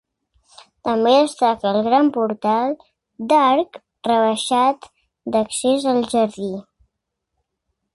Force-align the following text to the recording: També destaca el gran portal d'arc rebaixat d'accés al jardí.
També 0.87 1.11
destaca 1.23 1.73
el 1.73 1.77
gran 1.89 2.09
portal 2.15 2.73
d'arc 3.35 3.81
rebaixat 4.11 4.93
d'accés 5.37 5.91
al 5.95 6.05
jardí. 6.17 6.55